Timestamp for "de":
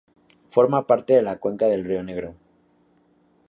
1.13-1.21